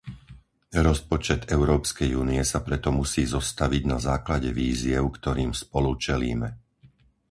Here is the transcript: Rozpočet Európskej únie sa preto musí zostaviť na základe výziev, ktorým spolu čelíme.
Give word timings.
Rozpočet 0.87 1.41
Európskej 1.57 2.09
únie 2.21 2.41
sa 2.51 2.59
preto 2.67 2.89
musí 2.99 3.21
zostaviť 3.35 3.83
na 3.93 3.97
základe 4.09 4.49
výziev, 4.61 5.03
ktorým 5.17 5.51
spolu 5.61 5.91
čelíme. 6.05 6.49